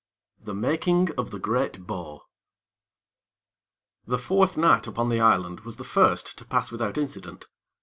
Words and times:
XII 0.39 0.45
The 0.45 0.53
Making 0.55 1.09
of 1.15 1.29
the 1.29 1.37
Great 1.37 1.85
Bow 1.85 2.23
The 4.07 4.17
fourth 4.17 4.57
night 4.57 4.87
upon 4.87 5.09
the 5.09 5.19
island 5.21 5.59
was 5.59 5.75
the 5.77 5.83
first 5.83 6.35
to 6.39 6.43
pass 6.45 6.71
without 6.71 6.97
incident. 6.97 7.45